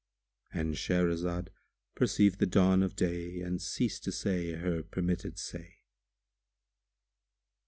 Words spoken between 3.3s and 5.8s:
and ceased to say her permitted say.